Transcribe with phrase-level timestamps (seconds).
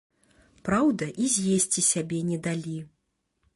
[0.69, 2.77] Праўда, і з'есці сябе не далі.